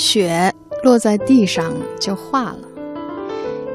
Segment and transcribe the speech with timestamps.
[0.00, 0.50] 雪
[0.82, 2.60] 落在地上就化了，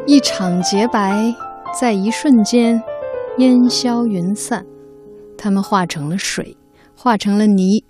[0.08, 1.32] 一场洁白
[1.80, 2.82] 在一瞬间
[3.38, 4.66] 烟消云散，
[5.38, 6.58] 它们化成了水，
[6.96, 7.86] 化成了泥，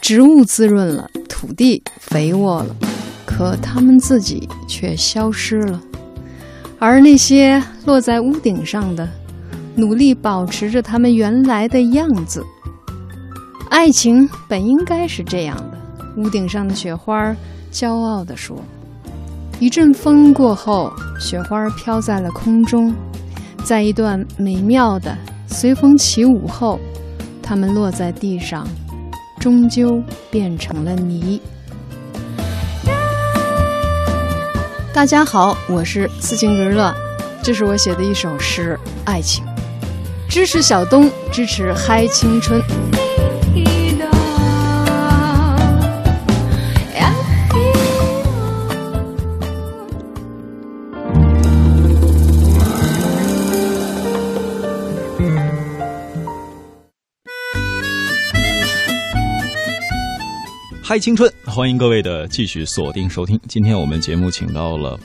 [0.00, 2.76] 植物滋润了，土地肥沃了，
[3.26, 5.80] 可它们自己却消失了。
[6.78, 9.08] 而那些落在屋顶上的，
[9.74, 12.46] 努力保持着它们原来的样子。
[13.70, 15.79] 爱情本应该是这样的。
[16.16, 17.34] 屋顶上的雪花
[17.72, 18.56] 骄傲地说
[19.60, 22.92] ：“一阵风过后，雪花飘在了空中，
[23.64, 26.80] 在一段美妙的随风起舞后，
[27.42, 28.66] 它们落在地上，
[29.38, 31.40] 终究变成了泥。”
[34.92, 36.92] 大家好，我是斯琴格日乐，
[37.40, 39.44] 这是我写的一首诗《爱情》，
[40.28, 42.60] 支持小东，支持嗨青春。
[60.90, 61.32] 嗨，青春！
[61.44, 63.38] 欢迎各位的继续锁定收听。
[63.46, 64.98] 今天我们节目请到了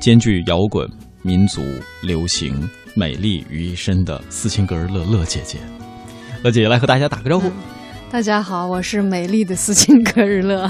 [0.00, 0.90] 兼具摇滚、
[1.22, 1.62] 民族、
[2.02, 5.58] 流行、美丽于一身的斯琴格日乐乐姐姐。
[6.42, 7.48] 乐姐姐来和大家打个招呼。
[8.10, 10.68] 大家好，我是美丽的斯琴格日乐。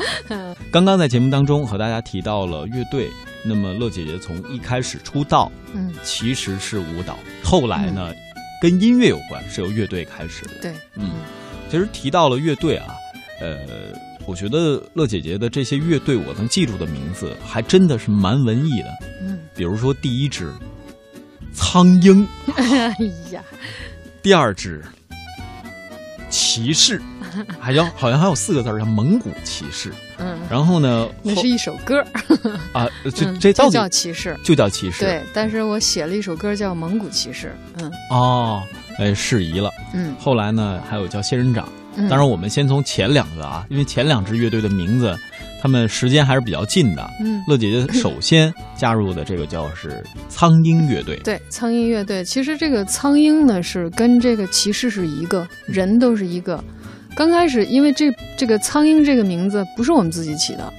[0.70, 3.08] 刚刚在节目当中和大家提到了乐队，
[3.46, 8.12] 那么乐姐姐从一开始出道，嗯，其实是舞蹈，后来呢，
[8.60, 10.50] 跟音乐有关，是由乐队开始的。
[10.60, 11.12] 对，嗯，
[11.70, 12.94] 其实提到了乐队啊。
[13.40, 13.58] 呃，
[14.26, 18.88] 我觉得乐姐姐的这些乐队，我能记住的名字还真的是蛮文艺的。
[19.22, 20.52] 嗯，比如说第一支
[21.52, 22.96] 苍鹰， 哎
[23.30, 23.42] 呀，
[24.22, 24.82] 第二支
[26.30, 27.00] 骑士，
[27.60, 29.92] 还有好像还有四个字叫蒙古骑士。
[30.18, 32.02] 嗯，然后呢，那是一首歌
[32.72, 35.04] 啊，这这就叫骑士，就叫骑士。
[35.04, 37.54] 对，但是我写了一首歌叫蒙古骑士。
[37.78, 38.62] 嗯，哦，
[38.98, 39.70] 哎，适宜了。
[39.92, 41.68] 嗯，后来呢，还有叫仙人掌。
[41.96, 45.16] 当然，我们先从前两个啊，因为前两支乐队的名字，
[45.62, 47.10] 他们时间还是比较近的。
[47.20, 51.16] 嗯，乐姐姐 首先加入的这个叫是苍鹰乐队。
[51.24, 56.62] 对，苍鹰乐队，其实这个苍鹰呢是跟这个骑士是一个人，都是一个。
[57.16, 60.70] 刚开始，因为这这个苍鹰这个名字不是我们自己起的，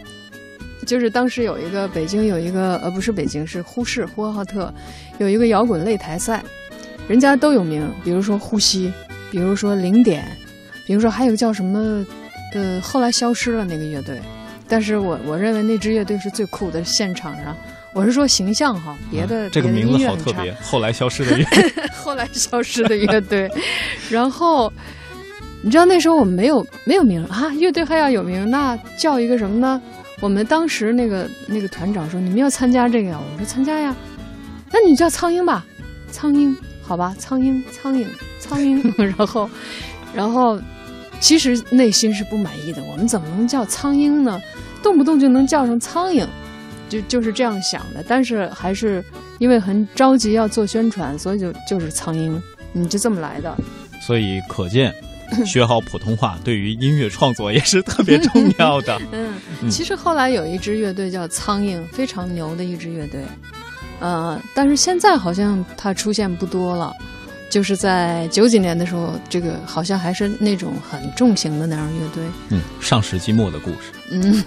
[0.85, 4.71] 就是当时有一个北京有一个呃不是北京是呼市呼和浩特
[5.17, 6.43] 有一个摇滚擂台赛，
[7.07, 8.93] 人家都有名，比如说呼吸，
[9.31, 10.23] 比如说零点。
[10.87, 12.05] 比如说，还有个叫什么，
[12.55, 14.21] 呃，后来消失了那个乐队，
[14.69, 16.81] 但是我我认为那支乐队是最酷的。
[16.85, 17.53] 现场上，
[17.93, 20.53] 我是说形象哈，别的这个名字好特别。
[20.61, 21.45] 后来消失的乐，
[21.93, 23.51] 后来消失的乐队。
[24.09, 24.71] 然后，
[25.61, 29.81] 你知道那时候我们没有没有名啊，乐队还要有名，那叫一个什么呢？
[30.21, 33.93] 我们当时那个那个团长说：“你们要参加这个呀？”我说：“参加呀。”
[34.71, 35.65] 那你叫苍蝇吧，
[36.11, 38.07] 苍蝇，好吧，苍蝇，苍蝇，
[38.39, 38.81] 苍蝇。
[39.17, 39.49] 然后，
[40.15, 40.57] 然后。
[41.19, 44.39] 其实内心是不满意的，我们怎么能叫苍蝇呢？
[44.83, 46.25] 动不动就能叫上苍蝇，
[46.87, 48.03] 就就是这样想的。
[48.07, 49.03] 但是还是
[49.39, 52.39] 因为很着急要做宣传，所以就就是苍蝇，
[52.71, 53.55] 你就这么来的。
[53.99, 54.93] 所以可见，
[55.45, 59.01] 学好普通话对于音乐创作也是特别重要的。
[59.11, 59.33] 嗯，
[59.69, 63.21] 其实后来有一支乐队叫苍蝇，非常牛的一支乐队，
[63.99, 66.93] 呃，但是现在好像它出现不多了。
[67.49, 72.23] 就是在九几年的时候，这个好像还是那种很重型的那样乐队。
[72.49, 73.91] 嗯，上世纪末的故事。
[74.11, 74.43] 嗯，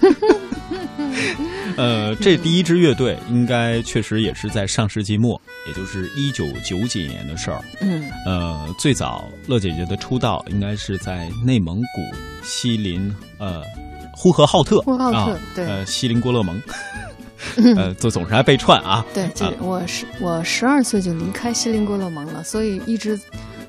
[1.77, 7.61] 呃，这第一支乐队应该确实也是在上世纪末，也就是一九九几年的事儿。
[7.81, 13.63] 嗯，呃，最早乐姐姐的出道应该是在内蒙古锡林呃
[14.13, 14.79] 呼和浩特。
[14.81, 16.61] 呼和浩特，对，呃，锡林郭勒盟。
[17.77, 19.05] 呃，总总是还被串啊。
[19.13, 23.19] 对，这我十我十二岁就离开锡林郭勒盟了，所以一直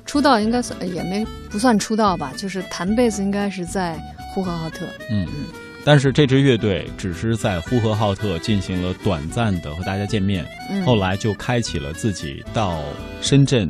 [0.05, 3.97] 出道应该算也没不算出道吧，就是弹贝斯应该是在
[4.33, 4.85] 呼和浩特。
[5.09, 5.45] 嗯嗯。
[5.85, 10.45] 但是这支乐队只是在呼和浩特进行了短暂的和大家见面，
[10.85, 12.81] 后来就开启了自己到
[13.21, 13.69] 深圳、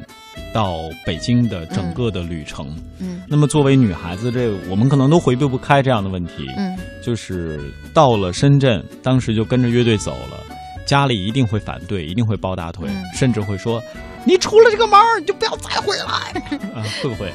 [0.54, 2.76] 到北京的整个的旅程。
[3.00, 3.22] 嗯。
[3.28, 6.48] 那么作为女孩子，这我们可能都回避不开这样的问题。
[6.58, 6.78] 嗯。
[7.04, 7.60] 就是
[7.94, 10.44] 到了深圳，当时就跟着乐队走了，
[10.86, 13.82] 家里一定会反对，一定会抱大腿，甚至会说
[14.26, 16.42] ：“你出了这个门你就不要再回来。
[16.74, 17.32] ”啊，会不会？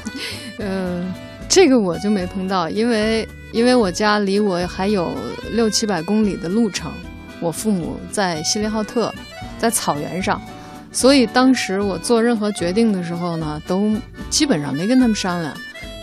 [0.57, 1.13] 嗯，
[1.47, 5.13] 这个我就没碰到，因为因为我家离我还有
[5.51, 6.91] 六七百公里的路程，
[7.39, 9.13] 我父母在锡林浩特，
[9.59, 10.41] 在草原上，
[10.91, 13.91] 所以当时我做任何决定的时候呢，都
[14.29, 15.53] 基本上没跟他们商量，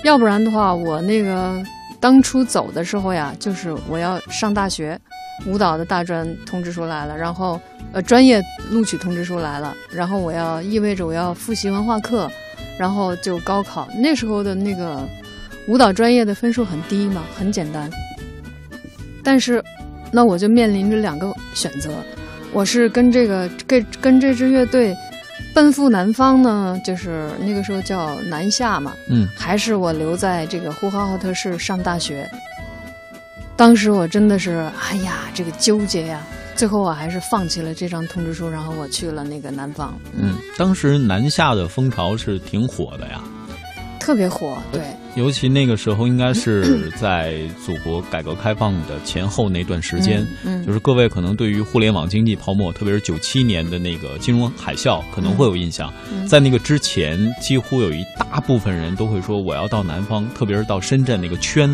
[0.04, 1.64] 要不然的话，我那个。
[1.98, 5.00] 当初走的时候呀，就是我要上大学，
[5.46, 7.58] 舞蹈的大专通知书来了，然后
[7.90, 8.40] 呃专业
[8.70, 12.30] 录取通知书来了，然后我要意味着我要复习文化课，
[12.78, 13.88] 然后就高考。
[13.98, 15.00] 那时候的那个
[15.66, 17.90] 舞蹈专业的分数很低嘛，很简单。
[19.24, 19.64] 但是，
[20.12, 21.90] 那我就面临着两个选择，
[22.56, 24.96] 我是跟这个跟跟这支乐队
[25.54, 32.26] 奔赴南方呢，就是那个时候叫南下嘛，嗯，还是我留在这个呼和浩特市上大学。
[33.56, 36.22] 当时我真的是，哎呀，这个纠结呀。
[36.54, 39.94] 最后我还是放弃了这张通知书，然后我去了那个南方。
[40.14, 43.20] 嗯，当时南下的风潮是挺火的呀，
[44.06, 44.82] 特别火，对。
[45.16, 55.92] 尤其那个时候，应该是 在祖国改革开放的前后那段时间，嗯，就是各位可能对于互联网经济泡沫，特别是九七年的那个金融海啸，可能会有印象。
[56.28, 61.68] 在那个之前，几乎有一大部分人都会说我要到南方，特别是到深圳那个圈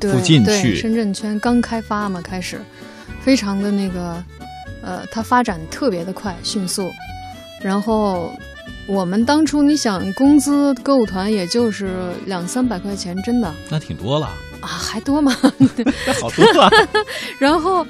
[0.00, 0.76] 附近去。
[0.76, 2.60] 深圳圈刚开发嘛，开始。
[3.20, 4.22] 非常的那个，
[4.82, 6.88] 呃，它发展特别的快，迅速。
[7.60, 8.38] 然后
[8.86, 14.26] 我们当初，你想，工资歌舞团也就是两三百块钱，真的那挺多了
[14.60, 15.32] 啊，还多吗？
[16.20, 16.70] 好多了。
[17.38, 17.86] 然后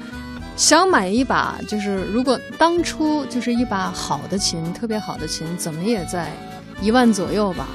[0.55, 6.31] 想买一把，就是如果当初就是一把好的琴，特别好的琴，怎么也在
[6.81, 7.67] 一万左右吧。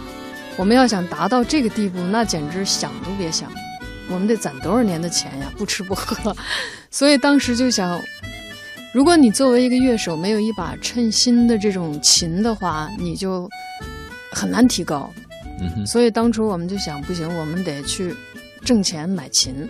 [0.56, 3.50] 我们要想达到这个地步，那简直想都别想。
[4.08, 5.46] 我们得攒多少年的钱呀？
[5.56, 6.34] 不吃不喝，
[6.90, 8.00] 所以当时就想，
[8.92, 13.48] 如果你作为一个乐手没有一把称心的这种琴的话，你就
[14.32, 15.12] 很难提高。
[15.60, 18.14] 嗯所以当初我们就想，不行，我们得去
[18.64, 19.68] 挣钱买琴。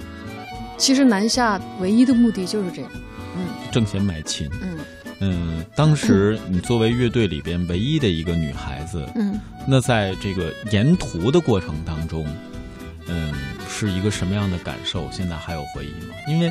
[0.78, 2.90] 其实南下唯一的目的就是这样，
[3.36, 4.48] 嗯，挣钱买琴。
[4.62, 4.78] 嗯
[5.22, 12.26] 嗯，当时你作为乐队里边唯一的一个女孩子，嗯，那在这个沿途的过程当中。
[13.12, 13.34] 嗯，
[13.68, 15.10] 是一个什么样的感受？
[15.10, 16.14] 现在还有回忆吗？
[16.28, 16.48] 因为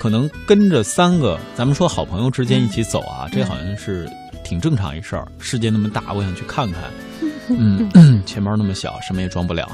[0.00, 4.08] 可能跟着三个，咱们说好朋友之间一起走啊，这好像是
[4.42, 5.28] 挺正常一事儿。
[5.38, 6.84] 世界那么大，我想去看看。
[7.50, 7.86] 嗯，
[8.24, 9.70] 钱包那么小，什么也装不了。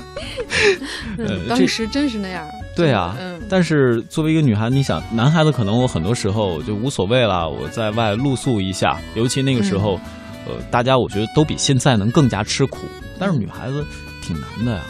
[1.16, 2.46] 呃，当时真是那样。
[2.76, 3.16] 对啊，
[3.48, 9.00] 但是作为一个女孩，你想，男孩子可能我很多时候就无所谓了，我在外露宿一下。
[9.14, 9.94] 尤其那个时候，
[10.46, 12.80] 呃，大家我觉得都比现在能更加吃苦。
[13.18, 13.82] 但是女孩子
[14.20, 14.82] 挺难的呀。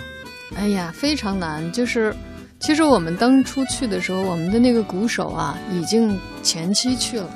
[0.57, 1.71] 哎呀，非常难。
[1.73, 2.15] 就是，
[2.61, 7.29] 其实我们当初去的时候，我们的那个鼓手啊，已经前期去了。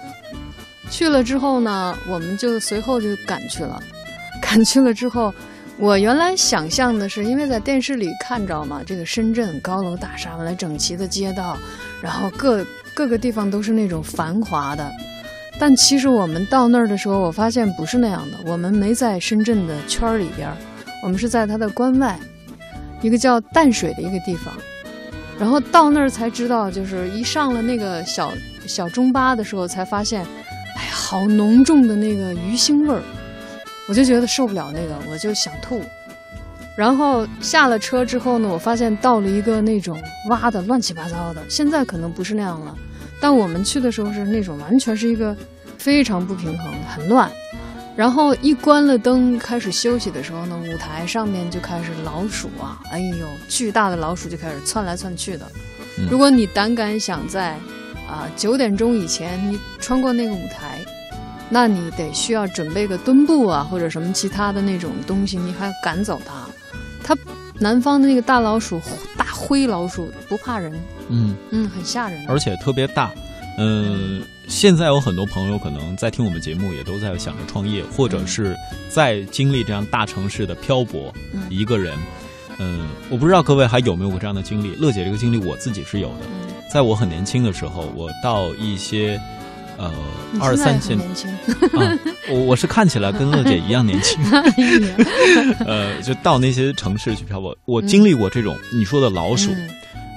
[0.90, 3.80] 去了之后呢，我们就随后就赶去了。
[4.42, 5.32] 赶去了之后，
[5.78, 11.56] 我原来想象的是，因为在电视里看着嘛，这个深圳高楼大厦，完了整齐的街道，
[12.02, 14.90] 然后各各个地方都是那种繁华的。
[15.58, 18.38] 但其实我们到那儿的时候，我发现不是那样的。
[18.44, 20.50] 我们没在深圳的圈儿里边，
[21.04, 22.18] 我们是在它的关外。
[23.00, 24.54] 一个叫淡水的一个地方，
[25.38, 28.32] 然后到那儿才知道，就是一上了那个小
[28.66, 30.24] 小中巴的时候，才发现，
[30.76, 33.02] 哎，好浓重的那个鱼腥味儿，
[33.88, 35.82] 我就觉得受不了那个，我就想吐。
[36.76, 42.74] 然后下了车之后呢，我发现到了一个那种挖的乱七八糟的，现在可能不是那样了，
[43.20, 45.36] 但我们去的时候是那种完全是一个
[45.76, 47.30] 非常不平衡，很乱。
[47.94, 55.46] 然后一关了灯，开始休息的时候呢，舞台上面就开始老鼠啊，哎呦，巨大的老鼠就开始窜来窜去的。
[56.10, 57.50] 如果你胆敢想在
[58.08, 60.80] 啊九点钟以前你穿过那个舞台，
[61.50, 66.48] 那你得需要准备个墩布啊，或者什么其他的那种东西，你还要赶走它。
[67.04, 67.16] 它
[67.58, 68.80] 南方的那个大老鼠，
[69.18, 70.72] 大灰老鼠不怕人，
[71.10, 73.12] 嗯嗯，很吓人，而且特别大，
[73.58, 74.22] 嗯。
[74.48, 78.54] 现在有很多朋友可能在听我们节目，也都在想着创业，或者是
[78.90, 81.14] 在经历这样大城市的漂泊，
[81.48, 81.96] 一个人。
[82.58, 84.74] 嗯，我不知道各位还有没有过这样的经历。
[84.74, 86.26] 乐姐这个经历我自己是有的。
[86.70, 89.18] 在我很年轻的时候，我到一些
[89.78, 89.90] 呃
[90.40, 94.20] 二三线年轻啊，我我是看起来跟乐姐一样年轻。
[95.64, 99.50] 呃，就到那些城市去漂泊，我经历过这种你说的老鼠，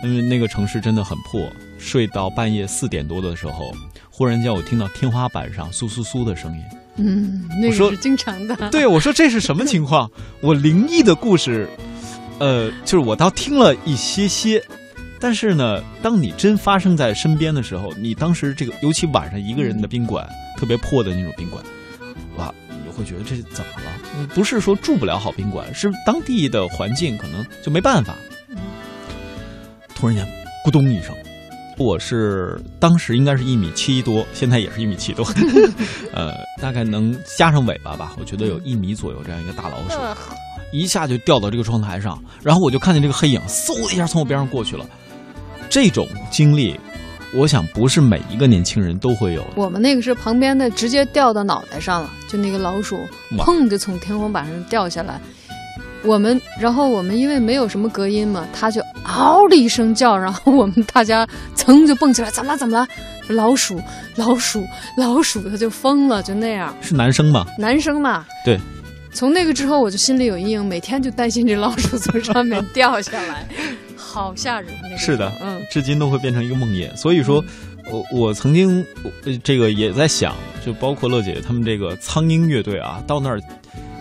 [0.06, 3.74] 因为那个城市真的很破，睡到半夜四点多的时候。
[4.10, 6.64] 忽然间，我听到天花板上簌簌簌的声音。
[6.98, 8.56] 嗯，那个是经常的。
[8.72, 10.10] 对，我说这是什么情况？
[10.40, 11.68] 我灵异的故事，
[12.40, 14.64] 呃，就是我倒听了一些些，
[15.20, 21.62] 但是呢，当你真发生在身边的时候，你当时这个，尤其晚上一个人的宾馆，特别破的那种宾馆，
[22.38, 24.28] 哇，你会觉得这怎么了？
[24.34, 28.16] 不是说住不了好宾馆，是当地的环境可能就没办法。
[30.06, 30.24] 突然间，
[30.64, 31.16] 咕咚一声。
[31.80, 35.26] 我是当时应该是一米七多，现在也是一米七多，
[36.14, 36.32] 呃，
[36.62, 40.00] 大概能加上尾巴吧，我觉得有一米左右这样一个大老鼠，
[40.72, 44.86] 一下就掉到这个窗台上，然后我就看见这个黑影嗖的一下从我边上过去了。
[45.72, 46.80] 这种经历，
[47.34, 49.54] 我想不是每一个年轻人都会有的。
[49.56, 53.00] 我们那个是旁边的直接掉到脑袋上了，就那个老鼠
[53.40, 55.20] 砰就从天花板上掉下来。
[56.06, 62.58] 我们，然后我们因为没有什么隔音嘛，他就嗷的一声叫，然后我们大家噌就蹦起来，怎么了？
[62.58, 62.88] 怎么了？
[63.30, 63.82] 老鼠，
[64.16, 64.64] 老鼠，
[64.98, 66.76] 老鼠，他就疯了，就那样。
[66.82, 67.46] 是男生吗？
[67.58, 68.60] 男生嘛，对。
[69.12, 73.48] 从那个之后，我就心里有阴影，每天就担心这老鼠从上面掉下来，
[73.96, 74.70] 好吓人。
[74.84, 76.94] 那个是的嗯，至今都会变成一个梦魇。
[76.98, 77.44] 所以说，
[77.90, 78.86] 我我曾经
[79.24, 80.36] 呃这个也在想，
[80.66, 83.42] 就包括乐姐他们这个苍鹰乐队啊，到那儿，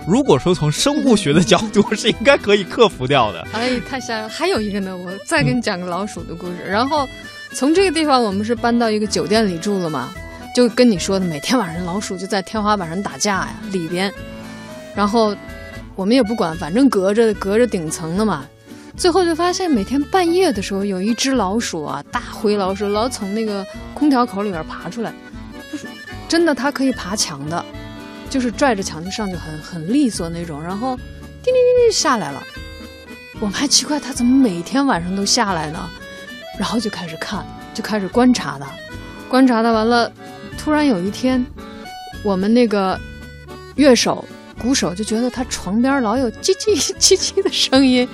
[0.06, 3.46] 如果说从生物学的角度是应该可以克服掉的。
[3.52, 4.28] 哎，太吓人！
[4.28, 6.56] 还有一个呢，我再给你讲个老鼠的故事。
[6.66, 7.08] 然后
[7.52, 10.12] 从这个地方，我们是搬到一个酒店里住了嘛，
[10.54, 14.12] 就跟你说的，每天晚上老鼠就在天花板上打架呀，里边。
[14.94, 15.34] 然后
[15.96, 18.46] 我们也不管，反正隔着隔着顶层的嘛。
[18.96, 25.12] 最后就发现，每天半夜的时候，有一只老鼠啊，大灰老鼠，老从那个空调口里边爬出来，
[25.72, 25.86] 就是
[26.28, 27.64] 真的，它可以爬墙的，
[28.34, 31.04] 就是拽着墙就上去很很利索那种，然后叮
[31.44, 32.42] 叮叮叮下来了。
[33.38, 35.88] 我们还奇怪他怎么每天晚上都下来呢，
[36.58, 38.68] 然后就开始看，就开始观察他，
[39.28, 40.10] 观察他完了，
[40.58, 41.46] 突然有一天，
[42.24, 42.98] 我们那个
[43.76, 44.24] 乐手
[44.58, 48.08] 鼓手就觉得他床边老有叽叽叽叽的声音，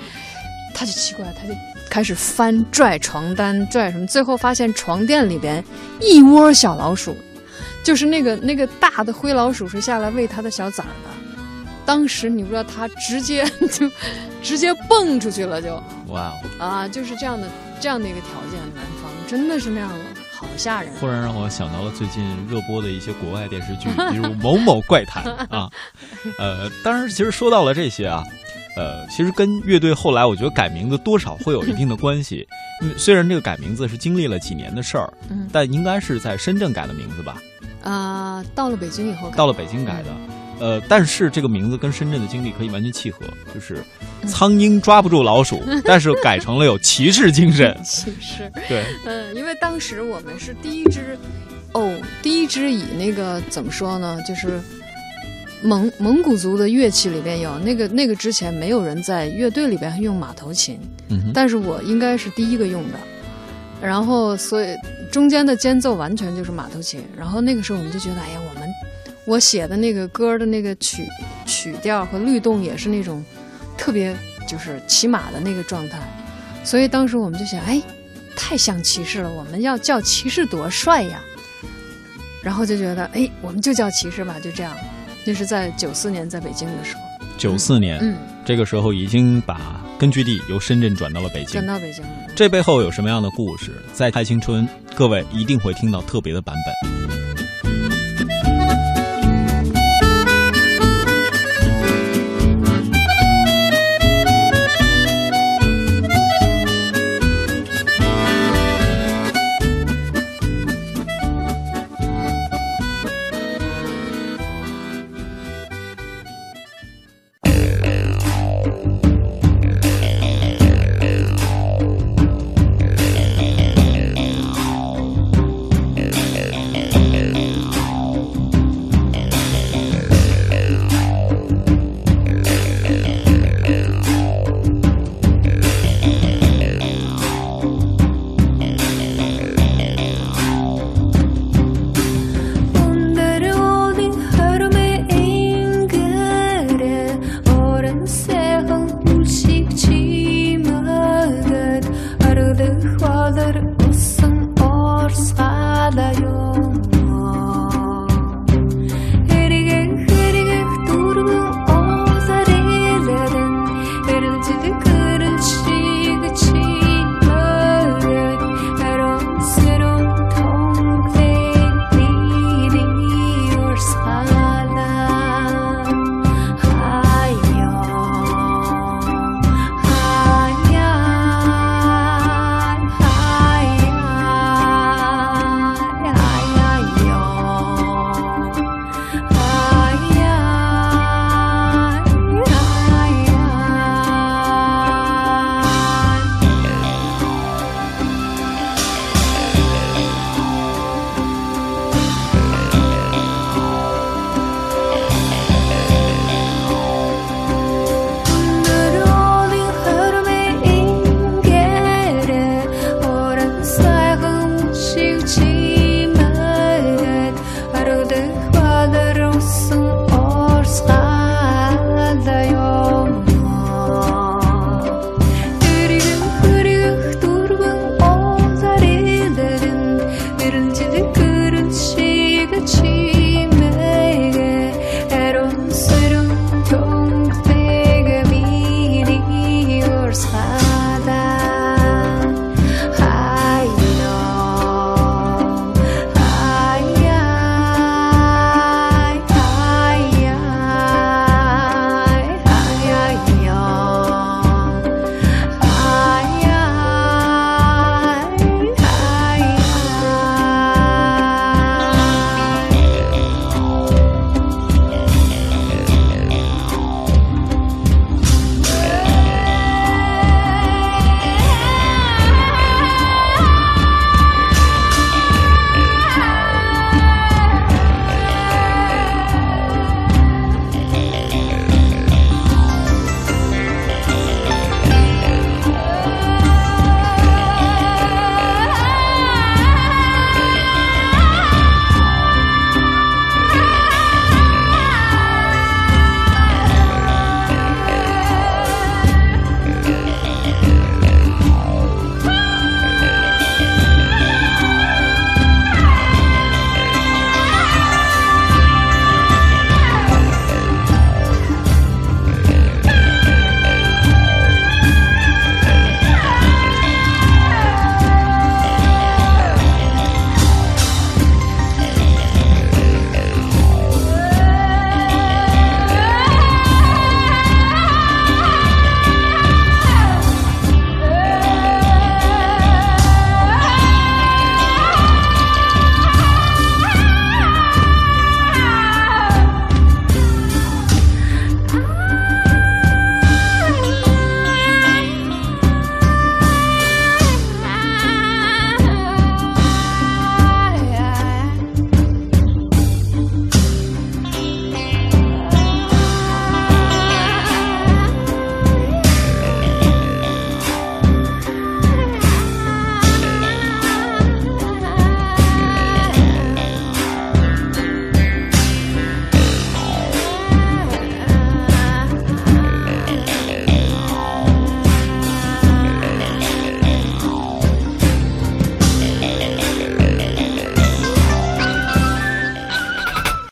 [0.71, 1.53] 他就奇怪，他就
[1.89, 5.63] 开始翻拽床单，拽什么，最后发现床垫里边
[5.99, 7.17] 一窝小老鼠，
[7.83, 11.09] 就是那个那个大的灰老鼠是下来喂它的小崽儿的。
[11.85, 13.89] 当时你不知道，它直接 就
[14.43, 15.75] 直接蹦出去了就，
[16.07, 16.65] 哇哦！
[16.65, 20.93] 啊，就是这样的这样的一个条件，南方真的是那样的，好吓人。
[20.99, 25.67] 忽然让我想到了最近热播的一些国外电视剧，比如《某某怪谈》 啊。
[26.37, 28.23] 呃，当然，其实说到了这些啊，
[28.77, 32.47] 呃，其实跟乐队后来我觉得改名字多少会有一定的关系。
[32.83, 37.41] 因为虽然这个改名字是经历了几年的事儿，嗯但应该是在深圳改的名字吧？
[37.83, 40.09] 啊、到了北京以后改，到了北京改的。
[40.59, 43.83] 呃，但是这个名字跟深圳的经历可以完全契合，就是
[44.27, 47.75] 苍蝇抓不住老鼠， 但是改成了有骑士精神。
[47.83, 51.17] 骑士，对，嗯，因为当时我们是第一支，
[51.73, 54.61] 哦，第一支以那个怎么说呢，就是
[55.63, 62.99] 蒙蒙古族的乐器里边有那个那个之前没有人在乐队里边用马头琴，嗯，但是我应该是第一个用的，
[63.81, 64.75] 然后所以
[65.11, 68.69] 中间的间奏完全就是马头琴，然后那个时候我们就觉得，哎呀，我们
[69.25, 71.07] 我写的那个歌的那个曲
[71.45, 73.23] 曲调和律动也是那种
[73.77, 74.15] 特别
[74.47, 75.99] 就是骑马的那个状态，
[76.63, 77.81] 所以当时我们就想，哎，
[78.35, 81.19] 太像骑士了，我们要叫骑士多帅呀，
[82.43, 84.71] 然后就觉得，哎，我们就叫骑士吧，就这样，
[85.25, 87.01] 那是在九四年在北京的时候，
[87.35, 91.67] 九四年，嗯，这个时候已经把根据地由深圳转到了北京转。
[91.67, 92.09] 到北京了。
[92.35, 93.71] 这背后有什么样的故事？
[93.93, 97.60] 在《太青春》，各位一定会听到特别的版本。